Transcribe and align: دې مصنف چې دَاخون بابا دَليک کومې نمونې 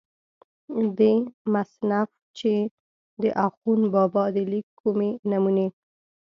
دې 0.97 1.13
مصنف 1.53 2.09
چې 2.37 2.53
دَاخون 3.23 3.79
بابا 3.93 4.23
دَليک 4.35 4.67
کومې 4.79 5.09
نمونې 5.29 5.67